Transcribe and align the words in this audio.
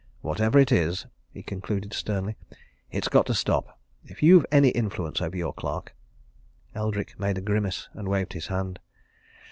"Whatever 0.21 0.57
it 0.57 0.71
is," 0.71 1.05
he 1.31 1.43
concluded 1.43 1.93
sternly, 1.93 2.35
"it's 2.89 3.07
got 3.07 3.27
to 3.27 3.35
stop! 3.35 3.79
If 4.03 4.23
you've 4.23 4.47
any 4.51 4.69
influence 4.69 5.21
over 5.21 5.37
your 5.37 5.53
clerk" 5.53 5.93
Eldrick 6.73 7.19
made 7.19 7.37
a 7.37 7.41
grimace 7.41 7.87
and 7.93 8.07
waved 8.07 8.33
his 8.33 8.47
hand. 8.47 8.79